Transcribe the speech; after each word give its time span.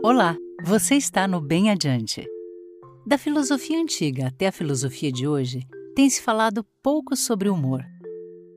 Olá, 0.00 0.36
você 0.64 0.94
está 0.94 1.26
no 1.26 1.40
Bem 1.40 1.70
Adiante. 1.70 2.24
Da 3.04 3.18
filosofia 3.18 3.80
antiga 3.80 4.28
até 4.28 4.46
a 4.46 4.52
filosofia 4.52 5.10
de 5.10 5.26
hoje, 5.26 5.66
tem 5.92 6.08
se 6.08 6.22
falado 6.22 6.64
pouco 6.80 7.16
sobre 7.16 7.48
humor. 7.48 7.84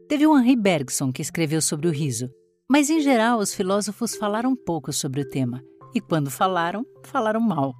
Teve 0.07 0.27
o 0.27 0.37
Henri 0.37 0.55
Bergson 0.55 1.11
que 1.11 1.21
escreveu 1.21 1.59
sobre 1.59 1.87
o 1.87 1.91
riso, 1.91 2.29
mas 2.69 2.91
em 2.91 3.01
geral 3.01 3.39
os 3.39 3.55
filósofos 3.55 4.15
falaram 4.15 4.55
pouco 4.55 4.93
sobre 4.93 5.21
o 5.21 5.27
tema, 5.27 5.63
e 5.95 5.99
quando 5.99 6.29
falaram, 6.29 6.85
falaram 7.05 7.41
mal. 7.41 7.73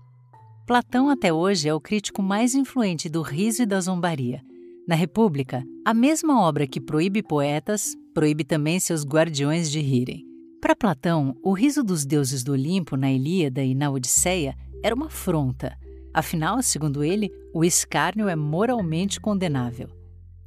Platão 0.66 1.08
até 1.08 1.32
hoje 1.32 1.70
é 1.70 1.74
o 1.74 1.80
crítico 1.80 2.24
mais 2.24 2.56
influente 2.56 3.10
do 3.10 3.22
riso 3.22 3.62
e 3.62 3.68
da 3.68 3.80
zombaria. 3.80 4.42
Na 4.88 4.96
República, 4.96 5.64
a 5.86 5.94
mesma 5.94 6.42
obra 6.42 6.66
que 6.66 6.82
proíbe 6.82 7.22
poetas, 7.22 7.96
proíbe 8.12 8.44
também 8.44 8.80
seus 8.80 9.06
guardiões 9.06 9.70
de 9.70 9.80
rirem. 9.80 10.31
Para 10.62 10.76
Platão, 10.76 11.36
o 11.42 11.54
riso 11.54 11.84
dos 11.84 12.06
deuses 12.06 12.44
do 12.44 12.52
Olimpo 12.52 12.96
na 12.96 13.12
Ilíada 13.12 13.64
e 13.64 13.74
na 13.74 13.90
Odisseia 13.90 14.56
era 14.84 14.94
uma 14.94 15.08
afronta. 15.08 15.76
Afinal, 16.14 16.62
segundo 16.62 17.04
ele, 17.04 17.32
o 17.52 17.66
escárnio 17.66 18.30
é 18.30 18.36
moralmente 18.36 19.20
condenável. 19.20 19.90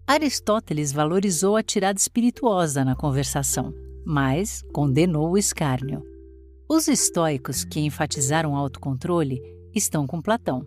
Aristóteles 0.07 0.93
valorizou 0.93 1.57
a 1.57 1.65
tirada 1.65 1.99
espirituosa 1.99 2.85
na 2.85 2.95
conversação, 2.95 3.75
mas 4.07 4.63
condenou 4.73 5.33
o 5.33 5.39
escárnio. 5.39 6.05
Os 6.69 6.87
estoicos, 6.87 7.65
que 7.65 7.81
enfatizaram 7.81 8.53
o 8.53 8.57
autocontrole, 8.57 9.43
estão 9.75 10.07
com 10.07 10.23
Platão. 10.23 10.65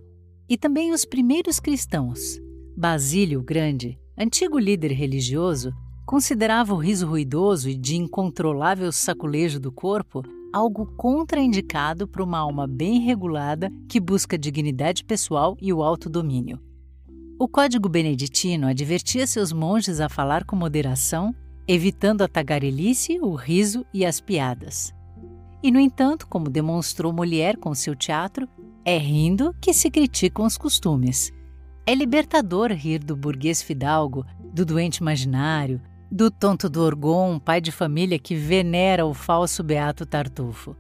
E 0.50 0.58
também 0.58 0.92
os 0.92 1.06
primeiros 1.06 1.58
cristãos. 1.58 2.38
Basílio 2.76 3.42
Grande, 3.42 3.98
antigo 4.18 4.60
líder 4.60 4.92
religioso, 4.92 5.74
considerava 6.08 6.74
o 6.74 6.78
riso 6.78 7.06
ruidoso 7.06 7.70
e 7.70 7.76
de 7.76 7.98
incontrolável 7.98 8.94
saculejo 8.94 9.60
do 9.60 9.74
corpo 9.74 10.24
algo 10.54 10.86
contraindicado 10.96 12.08
para 12.08 12.24
uma 12.24 12.40
alma 12.40 12.66
bem 12.66 13.02
regulada 13.02 13.70
que 13.90 14.00
busca 14.00 14.38
dignidade 14.38 15.04
pessoal 15.04 15.58
e 15.62 15.74
o 15.74 15.84
autodomínio. 15.84 16.62
O 17.38 17.46
Código 17.46 17.90
Beneditino 17.90 18.68
advertia 18.68 19.28
seus 19.28 19.52
monges 19.52 20.00
a 20.00 20.08
falar 20.08 20.46
com 20.46 20.56
moderação, 20.56 21.36
evitando 21.68 22.22
a 22.22 22.28
tagarelice, 22.28 23.20
o 23.20 23.36
riso 23.36 23.86
e 23.94 24.06
as 24.06 24.22
piadas. 24.22 24.94
E, 25.62 25.70
no 25.70 25.80
entanto, 25.80 26.26
como 26.26 26.50
demonstrou 26.50 27.12
Molière 27.12 27.58
com 27.58 27.76
seu 27.76 27.94
teatro, 27.94 28.48
é 28.86 28.98
rindo 28.98 29.54
que 29.60 29.74
se 29.74 29.92
criticam 29.92 30.46
os 30.46 30.58
costumes. 30.58 31.34
É 31.86 31.94
libertador 31.94 32.72
rir 32.72 33.00
do 33.00 33.16
burguês 33.16 33.62
fidalgo, 33.62 34.26
do 34.54 34.66
doente 34.66 34.98
imaginário, 34.98 35.82
do 36.12 36.32
tonto 36.32 36.70
do 36.70 36.82
Orgon, 36.82 37.40
pai 37.40 37.60
de 37.60 37.72
família 37.72 38.18
que 38.18 38.36
venera 38.36 39.06
o 39.06 39.14
falso 39.14 39.64
beato 39.64 40.06
Tartufo. 40.06 40.76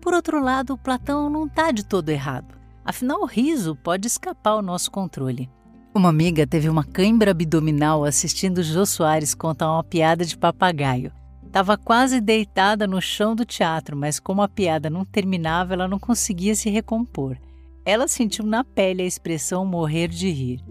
Por 0.00 0.14
outro 0.14 0.42
lado, 0.42 0.78
Platão 0.78 1.28
não 1.28 1.46
está 1.46 1.70
de 1.70 1.84
todo 1.84 2.08
errado. 2.08 2.54
Afinal, 2.84 3.22
o 3.22 3.26
riso 3.26 3.76
pode 3.76 4.06
escapar 4.06 4.50
ao 4.50 4.62
nosso 4.62 4.90
controle. 4.90 5.50
Uma 5.94 6.08
amiga 6.08 6.46
teve 6.46 6.68
uma 6.68 6.84
cãibra 6.84 7.32
abdominal 7.32 8.04
assistindo 8.04 8.62
Jô 8.62 8.86
Soares 8.86 9.34
contar 9.34 9.70
uma 9.70 9.84
piada 9.84 10.24
de 10.24 10.36
papagaio. 10.36 11.12
Estava 11.44 11.76
quase 11.76 12.20
deitada 12.20 12.86
no 12.86 13.00
chão 13.00 13.36
do 13.36 13.44
teatro, 13.44 13.94
mas 13.94 14.18
como 14.18 14.40
a 14.40 14.48
piada 14.48 14.88
não 14.88 15.04
terminava, 15.04 15.74
ela 15.74 15.86
não 15.86 15.98
conseguia 15.98 16.54
se 16.54 16.70
recompor. 16.70 17.36
Ela 17.84 18.08
sentiu 18.08 18.46
na 18.46 18.64
pele 18.64 19.02
a 19.02 19.06
expressão 19.06 19.66
morrer 19.66 20.08
de 20.08 20.30
rir. 20.30 20.64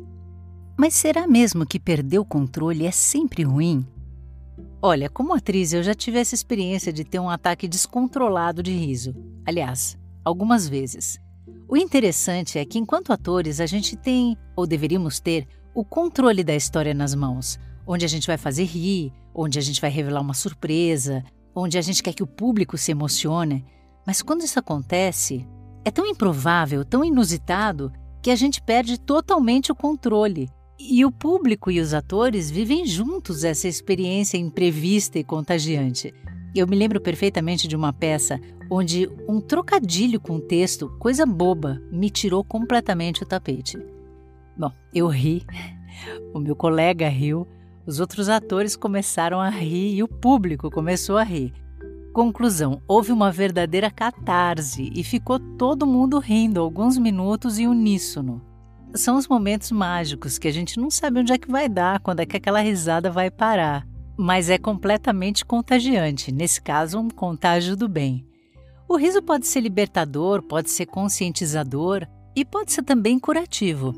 Mas 0.82 0.96
será 0.96 1.28
mesmo 1.28 1.64
que 1.64 1.80
perder 1.80 2.18
o 2.18 2.26
controle 2.26 2.88
é 2.88 2.92
sempre 2.92 3.44
ruim? 3.44 3.86
Olha, 4.82 5.12
como 5.12 5.36
atriz, 5.36 5.74
eu 5.74 5.84
já 5.84 5.94
tive 5.94 6.18
essa 6.18 6.34
experiência 6.34 6.92
de 6.92 7.04
ter 7.04 7.20
um 7.20 7.30
ataque 7.30 7.68
descontrolado 7.68 8.64
de 8.64 8.72
riso. 8.72 9.16
Aliás, 9.46 9.96
algumas 10.26 10.68
vezes. 10.68 11.22
O 11.70 11.78
interessante 11.78 12.58
é 12.58 12.66
que, 12.66 12.80
enquanto 12.80 13.14
atores, 13.14 13.60
a 13.60 13.68
gente 13.68 13.96
tem, 13.96 14.36
ou 14.56 14.66
deveríamos 14.66 15.20
ter, 15.20 15.48
o 15.76 15.86
controle 15.86 16.44
da 16.44 16.56
história 16.56 16.96
nas 16.96 17.14
mãos, 17.14 17.60
onde 17.86 18.04
a 18.04 18.10
gente 18.10 18.26
vai 18.26 18.40
fazer 18.40 18.64
rir, 18.64 19.14
onde 19.36 19.60
a 19.60 19.62
gente 19.62 19.80
vai 19.80 19.92
revelar 19.92 20.22
uma 20.22 20.34
surpresa, 20.34 21.24
onde 21.54 21.78
a 21.78 21.82
gente 21.82 22.02
quer 22.02 22.16
que 22.16 22.24
o 22.24 22.28
público 22.28 22.76
se 22.76 22.90
emocione. 22.90 23.64
Mas 24.04 24.24
quando 24.24 24.42
isso 24.44 24.58
acontece, 24.58 25.48
é 25.86 25.92
tão 25.92 26.08
improvável, 26.08 26.84
tão 26.84 27.06
inusitado, 27.06 27.94
que 28.20 28.32
a 28.32 28.36
gente 28.36 28.60
perde 28.64 29.00
totalmente 29.00 29.72
o 29.72 29.76
controle 29.76 30.50
e 30.80 31.06
o 31.06 31.12
público 31.12 31.70
e 31.70 31.80
os 31.80 31.94
atores 31.94 32.50
vivem 32.50 32.86
juntos 32.86 33.44
essa 33.44 33.68
experiência 33.68 34.38
imprevista 34.38 35.20
e 35.20 35.24
contagiante. 35.24 36.14
Eu 36.54 36.68
me 36.68 36.76
lembro 36.76 37.00
perfeitamente 37.00 37.68
de 37.68 37.76
uma 37.76 37.94
peça 37.94 38.40
onde 38.70 39.10
um 39.28 39.40
trocadilho 39.40 40.20
com 40.20 40.38
o 40.38 40.42
texto, 40.42 40.90
coisa 41.00 41.26
boba, 41.26 41.82
me 41.92 42.10
tirou 42.10 42.44
completamente 42.44 43.24
o 43.24 43.26
tapete. 43.26 43.78
Bom, 44.58 44.72
eu 44.94 45.08
ri, 45.08 45.46
o 46.34 46.40
meu 46.40 46.56
colega 46.56 47.08
riu, 47.08 47.48
os 47.86 48.00
outros 48.00 48.28
atores 48.30 48.76
começaram 48.76 49.40
a 49.40 49.50
rir 49.50 49.96
e 49.96 50.04
o 50.04 50.08
público 50.08 50.70
começou 50.70 51.18
a 51.18 51.24
rir. 51.24 51.54
Conclusão: 52.14 52.82
houve 52.88 53.12
uma 53.12 53.32
verdadeira 53.32 53.90
catarse 53.90 54.92
e 54.94 55.04
ficou 55.04 55.40
todo 55.40 55.88
mundo 55.88 56.20
rindo 56.20 56.60
alguns 56.60 56.98
minutos 56.98 57.58
em 57.58 57.68
uníssono 57.68 58.51
são 58.96 59.18
os 59.18 59.28
momentos 59.28 59.72
mágicos 59.72 60.38
que 60.38 60.48
a 60.48 60.52
gente 60.52 60.80
não 60.80 60.90
sabe 60.90 61.20
onde 61.20 61.34
é 61.34 61.38
que 61.38 61.52
vai 61.52 61.70
dar, 61.70 62.00
quando 62.00 62.20
é 62.20 62.26
que 62.26 62.38
aquela 62.38 62.60
risada 62.60 63.10
vai 63.10 63.30
parar. 63.30 63.88
Mas 64.18 64.50
é 64.50 64.58
completamente 64.58 65.46
contagiante, 65.46 66.32
nesse 66.32 66.62
caso, 66.62 67.00
um 67.00 67.10
contágio 67.10 67.76
do 67.76 67.88
bem. 67.88 68.26
O 68.88 68.98
riso 68.98 69.22
pode 69.22 69.48
ser 69.48 69.62
libertador, 69.62 70.44
pode 70.44 70.70
ser 70.70 70.86
conscientizador 70.86 72.06
e 72.36 72.44
pode 72.44 72.74
ser 72.74 72.84
também 72.84 73.18
curativo. 73.18 73.94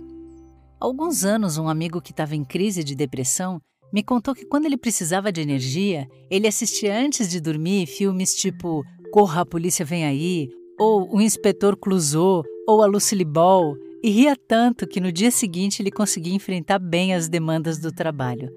Há 0.80 0.86
alguns 0.86 1.26
anos, 1.26 1.58
um 1.58 1.68
amigo 1.68 2.02
que 2.02 2.12
estava 2.12 2.36
em 2.36 2.44
crise 2.44 2.84
de 2.84 2.96
depressão 2.96 3.60
me 3.92 4.04
contou 4.04 4.34
que 4.34 4.46
quando 4.46 4.66
ele 4.66 4.78
precisava 4.78 5.32
de 5.32 5.42
energia, 5.42 6.08
ele 6.30 6.48
assistia 6.48 6.98
antes 6.98 7.30
de 7.30 7.40
dormir 7.40 7.86
filmes 7.86 8.36
tipo 8.36 8.84
Corra, 9.12 9.42
a 9.42 9.46
Polícia 9.46 9.86
Vem 9.86 10.06
Aí, 10.06 10.50
ou 10.80 11.16
O 11.16 11.22
Inspetor 11.22 11.78
Clouseau, 11.78 12.44
ou 12.68 12.82
A 12.82 12.88
Lucille 12.88 13.24
Ball, 13.24 13.76
e 14.04 14.10
ria 14.10 14.36
tanto 14.36 14.86
que 14.86 15.00
no 15.00 15.14
dia 15.14 15.32
seguinte 15.32 15.82
ele 15.82 15.90
conseguia 15.90 16.34
enfrentar 16.34 16.78
bem 16.78 17.14
as 17.14 17.30
demandas 17.30 17.80
do 17.80 17.90
trabalho. 17.90 18.52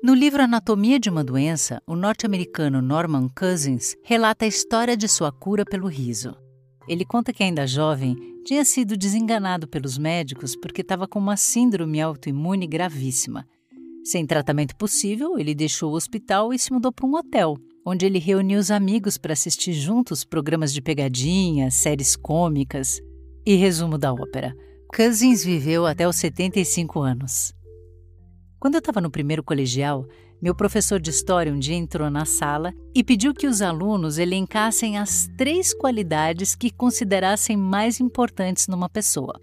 No 0.00 0.14
livro 0.14 0.42
Anatomia 0.42 1.00
de 1.00 1.10
uma 1.10 1.24
Doença, 1.24 1.82
o 1.86 1.96
norte-americano 1.96 2.80
Norman 2.80 3.28
Cousins 3.36 3.96
relata 4.04 4.44
a 4.44 4.48
história 4.48 4.96
de 4.96 5.08
sua 5.08 5.32
cura 5.32 5.64
pelo 5.64 5.88
riso. 5.88 6.36
Ele 6.86 7.04
conta 7.04 7.32
que, 7.32 7.42
ainda 7.42 7.66
jovem, 7.66 8.14
tinha 8.44 8.64
sido 8.64 8.96
desenganado 8.96 9.66
pelos 9.66 9.98
médicos 9.98 10.54
porque 10.54 10.82
estava 10.82 11.08
com 11.08 11.18
uma 11.18 11.36
síndrome 11.36 12.00
autoimune 12.00 12.66
gravíssima. 12.66 13.48
Sem 14.04 14.26
tratamento 14.26 14.76
possível, 14.76 15.38
ele 15.38 15.54
deixou 15.54 15.92
o 15.92 15.96
hospital 15.96 16.52
e 16.52 16.58
se 16.58 16.70
mudou 16.70 16.92
para 16.92 17.06
um 17.06 17.14
hotel, 17.14 17.56
onde 17.84 18.04
ele 18.04 18.18
reuniu 18.18 18.60
os 18.60 18.70
amigos 18.70 19.16
para 19.16 19.32
assistir 19.32 19.72
juntos 19.72 20.22
programas 20.22 20.72
de 20.74 20.82
pegadinha, 20.82 21.70
séries 21.70 22.14
cômicas. 22.14 23.00
E 23.46 23.56
resumo 23.56 23.98
da 23.98 24.10
ópera: 24.12 24.56
Cousins 24.94 25.44
viveu 25.44 25.84
até 25.84 26.08
os 26.08 26.16
75 26.16 27.00
anos. 27.00 27.52
Quando 28.58 28.76
eu 28.76 28.78
estava 28.78 29.02
no 29.02 29.10
primeiro 29.10 29.42
colegial, 29.42 30.06
meu 30.40 30.54
professor 30.54 30.98
de 30.98 31.10
história 31.10 31.52
um 31.52 31.58
dia 31.58 31.76
entrou 31.76 32.08
na 32.08 32.24
sala 32.24 32.72
e 32.94 33.04
pediu 33.04 33.34
que 33.34 33.46
os 33.46 33.60
alunos 33.60 34.16
elencassem 34.16 34.96
as 34.96 35.28
três 35.36 35.74
qualidades 35.74 36.54
que 36.54 36.70
considerassem 36.70 37.54
mais 37.54 38.00
importantes 38.00 38.66
numa 38.66 38.88
pessoa. 38.88 39.38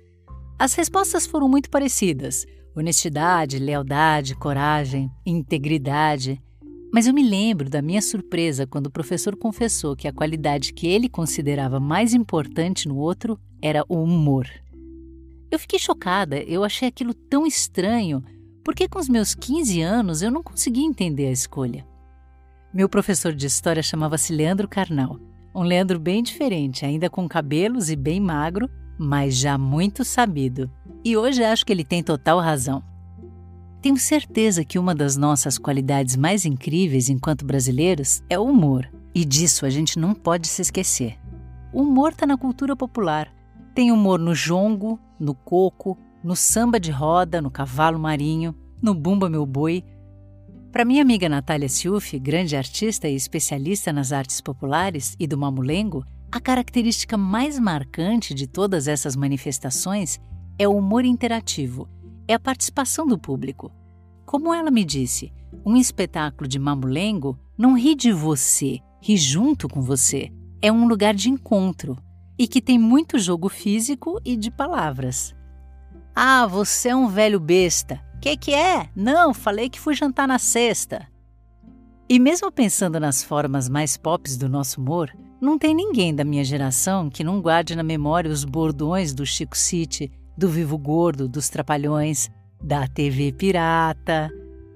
As 0.58 0.74
respostas 0.74 1.28
foram 1.28 1.48
muito 1.48 1.70
parecidas: 1.70 2.46
honestidade, 2.76 3.60
lealdade, 3.60 4.36
coragem, 4.36 5.12
integridade. 5.24 6.42
Mas 6.94 7.08
eu 7.08 7.14
me 7.14 7.24
lembro 7.24 7.70
da 7.70 7.82
minha 7.82 8.02
surpresa 8.02 8.68
quando 8.68 8.88
o 8.88 8.92
professor 8.92 9.36
confessou 9.38 9.96
que 9.96 10.08
a 10.08 10.14
qualidade 10.14 10.74
que 10.74 10.88
ele 10.88 11.08
considerava 11.08 11.80
mais 11.80 12.14
importante 12.14 12.88
no 12.88 12.98
outro 12.98 13.40
era 13.62 13.86
o 13.88 14.04
humor. 14.04 14.48
Eu 15.50 15.58
fiquei 15.58 15.80
chocada, 15.80 16.38
eu 16.44 16.64
achei 16.64 16.88
aquilo 16.88 17.14
tão 17.14 17.46
estranho, 17.46 18.24
porque 18.64 18.90
com 18.90 19.00
os 19.00 19.08
meus 19.08 19.34
15 19.34 19.82
anos 19.82 20.22
eu 20.22 20.30
não 20.30 20.44
conseguia 20.44 20.86
entender 20.86 21.28
a 21.28 21.32
escolha. 21.32 21.86
Meu 22.74 22.90
professor 22.90 23.34
de 23.34 23.48
história 23.48 23.84
chamava-se 23.84 24.34
Leandro 24.34 24.68
Carnal, 24.68 25.18
um 25.54 25.64
Leandro 25.64 26.00
bem 26.00 26.22
diferente, 26.24 26.86
ainda 26.86 27.10
com 27.10 27.28
cabelos 27.28 27.90
e 27.90 27.96
bem 27.96 28.20
magro, 28.20 28.70
mas 28.98 29.36
já 29.36 29.58
muito 29.58 30.04
sabido. 30.06 30.70
E 31.04 31.18
hoje 31.18 31.44
acho 31.44 31.66
que 31.66 31.74
ele 31.74 31.84
tem 31.84 32.04
total 32.04 32.40
razão. 32.40 32.84
Tenho 33.82 33.98
certeza 33.98 34.64
que 34.64 34.78
uma 34.78 34.94
das 34.94 35.18
nossas 35.18 35.58
qualidades 35.58 36.16
mais 36.16 36.46
incríveis 36.46 37.10
enquanto 37.10 37.46
brasileiros 37.46 38.22
é 38.30 38.38
o 38.38 38.44
humor, 38.44 38.90
e 39.14 39.26
disso 39.26 39.66
a 39.66 39.70
gente 39.70 39.98
não 39.98 40.14
pode 40.14 40.48
se 40.48 40.62
esquecer. 40.62 41.18
O 41.74 41.82
humor 41.82 42.12
está 42.12 42.26
na 42.26 42.38
cultura 42.38 42.76
popular 42.76 43.32
tem 43.74 43.92
humor 43.92 44.20
no 44.20 44.36
jongo, 44.36 45.00
no 45.20 45.34
coco, 45.34 45.98
no 46.24 46.36
samba 46.36 46.80
de 46.80 46.92
roda, 46.92 47.42
no 47.42 47.50
cavalo 47.50 47.98
marinho, 47.98 48.54
no 48.82 48.94
bumba 48.94 49.30
meu 49.30 49.46
boi. 49.46 49.84
Para 50.72 50.86
minha 50.86 51.02
amiga 51.02 51.30
Natália 51.30 51.70
Siuf, 51.70 52.18
grande 52.20 52.56
artista 52.56 53.08
e 53.08 53.16
especialista 53.16 53.94
nas 53.94 54.12
artes 54.12 54.42
populares 54.42 55.16
e 55.20 55.28
do 55.28 55.38
mamulengo, 55.38 56.06
A 56.34 56.40
característica 56.40 57.18
mais 57.18 57.60
marcante 57.60 58.34
de 58.34 58.48
todas 58.48 58.88
essas 58.88 59.18
manifestações 59.18 60.18
é 60.58 60.66
o 60.66 60.78
humor 60.78 61.04
interativo, 61.04 61.90
é 62.32 62.36
a 62.36 62.40
participação 62.40 63.06
do 63.06 63.18
público. 63.18 63.72
Como 64.26 64.54
ela 64.54 64.72
me 64.72 64.84
disse, 64.84 65.32
um 65.66 65.76
espetáculo 65.76 66.48
de 66.48 66.58
mamulengo 66.58 67.38
não 67.58 67.78
ri 67.78 67.94
de 67.94 68.12
você, 68.12 68.80
ri 69.02 69.18
junto 69.18 69.68
com 69.68 69.82
você. 69.82 70.32
É 70.62 70.72
um 70.72 70.88
lugar 70.88 71.14
de 71.14 71.30
encontro 71.30 71.98
e 72.38 72.48
que 72.48 72.62
tem 72.62 72.80
muito 72.80 73.20
jogo 73.20 73.50
físico 73.50 74.20
e 74.24 74.36
de 74.36 74.50
palavras. 74.50 75.36
Ah, 76.16 76.48
você 76.48 76.90
é 76.90 76.96
um 76.96 77.08
velho 77.08 77.40
besta. 77.40 78.02
Que 78.22 78.38
que 78.38 78.54
é? 78.54 78.90
Não, 78.96 79.34
falei 79.34 79.70
que 79.70 79.80
fui 79.80 79.94
jantar 79.94 80.28
na 80.28 80.40
sexta. 80.40 81.08
E 82.08 82.20
mesmo 82.20 82.52
pensando 82.52 83.00
nas 83.00 83.24
formas 83.24 83.70
mais 83.70 83.98
pops 83.98 84.38
do 84.38 84.50
nosso 84.50 84.82
humor, 84.82 85.12
não 85.40 85.58
tem 85.58 85.74
ninguém 85.74 86.14
da 86.14 86.24
minha 86.24 86.44
geração 86.44 87.10
que 87.10 87.24
não 87.24 87.42
guarde 87.42 87.76
na 87.76 87.84
memória 87.84 88.30
os 88.30 88.44
bordões 88.44 89.14
do 89.14 89.26
Chico 89.26 89.58
City, 89.58 90.12
do 90.42 90.50
Vivo 90.50 90.76
Gordo, 90.76 91.28
dos 91.28 91.50
Trapalhões, 91.50 92.28
da 92.64 92.88
TV 92.88 93.32
Pirata. 93.32 94.28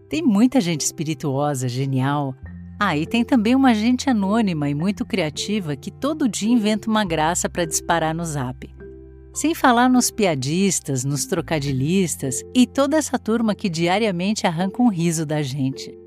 Tem 0.07 0.21
muita 0.21 0.61
gente 0.61 0.81
espirituosa, 0.81 1.67
genial. 1.67 2.35
Ah, 2.79 2.95
e 2.95 3.07
tem 3.07 3.25
também 3.25 3.55
uma 3.55 3.73
gente 3.73 4.07
anônima 4.07 4.69
e 4.69 4.75
muito 4.75 5.03
criativa 5.03 5.75
que 5.75 5.89
todo 5.89 6.29
dia 6.29 6.51
inventa 6.51 6.87
uma 6.87 7.03
graça 7.03 7.49
para 7.49 7.65
disparar 7.65 8.13
no 8.13 8.23
zap. 8.23 8.71
Sem 9.33 9.55
falar 9.55 9.89
nos 9.89 10.11
piadistas, 10.11 11.03
nos 11.03 11.25
trocadilistas 11.25 12.43
e 12.53 12.67
toda 12.67 12.95
essa 12.95 13.17
turma 13.17 13.55
que 13.55 13.67
diariamente 13.67 14.45
arranca 14.45 14.83
um 14.83 14.89
riso 14.89 15.25
da 15.25 15.41
gente. 15.41 15.97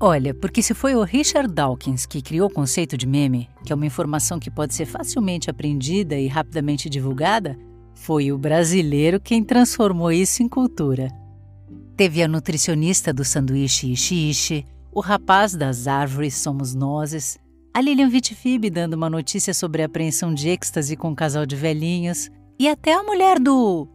Olha, 0.00 0.34
porque 0.34 0.64
se 0.64 0.74
foi 0.74 0.96
o 0.96 1.04
Richard 1.04 1.54
Dawkins 1.54 2.06
que 2.06 2.20
criou 2.20 2.48
o 2.48 2.52
conceito 2.52 2.98
de 2.98 3.06
meme, 3.06 3.48
que 3.64 3.72
é 3.72 3.76
uma 3.76 3.86
informação 3.86 4.40
que 4.40 4.50
pode 4.50 4.74
ser 4.74 4.86
facilmente 4.86 5.48
aprendida 5.48 6.18
e 6.18 6.26
rapidamente 6.26 6.90
divulgada, 6.90 7.56
foi 8.00 8.32
o 8.32 8.38
brasileiro 8.38 9.20
quem 9.20 9.44
transformou 9.44 10.10
isso 10.10 10.42
em 10.42 10.48
cultura. 10.48 11.08
Teve 11.96 12.22
a 12.22 12.28
nutricionista 12.28 13.12
do 13.12 13.24
sanduíche 13.24 13.92
Ishi 13.92 14.30
Ishi, 14.30 14.66
o 14.90 15.00
rapaz 15.00 15.54
das 15.54 15.86
árvores 15.86 16.34
Somos 16.34 16.74
Nozes, 16.74 17.38
a 17.74 17.80
Lilian 17.80 18.08
Vitifib 18.08 18.70
dando 18.70 18.94
uma 18.94 19.10
notícia 19.10 19.52
sobre 19.52 19.82
a 19.82 19.86
apreensão 19.86 20.32
de 20.32 20.48
êxtase 20.48 20.96
com 20.96 21.10
um 21.10 21.14
casal 21.14 21.44
de 21.44 21.54
velhinhos, 21.54 22.30
e 22.58 22.68
até 22.68 22.94
a 22.94 23.02
mulher 23.02 23.38
do. 23.38 23.86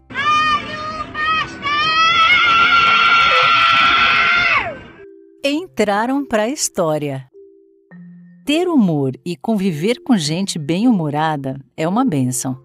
Entraram 5.43 6.25
para 6.25 6.43
a 6.43 6.49
história. 6.49 7.27
Ter 8.45 8.67
humor 8.67 9.13
e 9.25 9.35
conviver 9.35 10.03
com 10.03 10.15
gente 10.15 10.59
bem-humorada 10.59 11.59
é 11.75 11.87
uma 11.87 12.05
benção. 12.05 12.64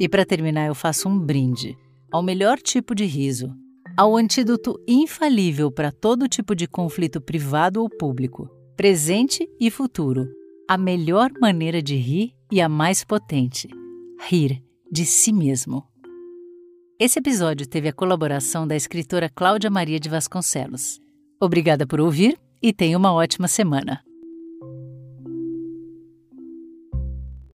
E 0.00 0.08
para 0.08 0.24
terminar, 0.24 0.66
eu 0.66 0.74
faço 0.74 1.08
um 1.08 1.18
brinde 1.18 1.76
ao 2.10 2.22
melhor 2.22 2.58
tipo 2.58 2.94
de 2.94 3.04
riso, 3.04 3.52
ao 3.96 4.16
antídoto 4.16 4.80
infalível 4.86 5.70
para 5.70 5.92
todo 5.92 6.28
tipo 6.28 6.54
de 6.54 6.66
conflito 6.66 7.20
privado 7.20 7.82
ou 7.82 7.88
público, 7.88 8.48
presente 8.76 9.48
e 9.60 9.70
futuro. 9.70 10.26
A 10.68 10.78
melhor 10.78 11.30
maneira 11.40 11.82
de 11.82 11.96
rir 11.96 12.32
e 12.50 12.60
a 12.60 12.68
mais 12.68 13.02
potente: 13.04 13.68
rir 14.28 14.62
de 14.90 15.04
si 15.04 15.32
mesmo. 15.32 15.84
Esse 17.00 17.18
episódio 17.18 17.66
teve 17.66 17.88
a 17.88 17.92
colaboração 17.92 18.66
da 18.66 18.76
escritora 18.76 19.28
Cláudia 19.28 19.70
Maria 19.70 20.00
de 20.00 20.08
Vasconcelos. 20.08 21.00
Obrigada 21.40 21.86
por 21.86 22.00
ouvir 22.00 22.38
e 22.60 22.72
tenha 22.72 22.98
uma 22.98 23.12
ótima 23.12 23.46
semana. 23.46 24.02